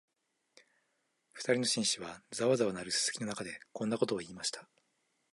[1.33, 4.67] 二人の紳士は、ざわざわ鳴るすすきの中で、こんなことを言いました